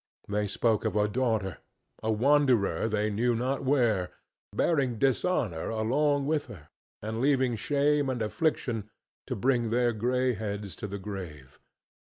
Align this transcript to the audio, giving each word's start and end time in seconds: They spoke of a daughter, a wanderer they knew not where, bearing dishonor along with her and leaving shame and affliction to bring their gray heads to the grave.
They 0.27 0.47
spoke 0.47 0.83
of 0.83 0.95
a 0.95 1.07
daughter, 1.07 1.59
a 2.01 2.11
wanderer 2.11 2.89
they 2.89 3.11
knew 3.11 3.35
not 3.35 3.63
where, 3.63 4.09
bearing 4.51 4.97
dishonor 4.97 5.69
along 5.69 6.25
with 6.25 6.47
her 6.47 6.69
and 7.03 7.21
leaving 7.21 7.55
shame 7.55 8.09
and 8.09 8.19
affliction 8.19 8.89
to 9.27 9.35
bring 9.35 9.69
their 9.69 9.93
gray 9.93 10.33
heads 10.33 10.75
to 10.77 10.87
the 10.87 10.97
grave. 10.97 11.59